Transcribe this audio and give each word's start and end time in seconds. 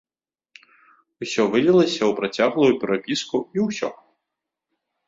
Усё 1.25 1.41
вылілася 1.57 2.01
ў 2.09 2.17
працяглую 2.21 2.71
перапіску 2.81 3.37
і 3.61 3.71
ўсё. 3.71 3.89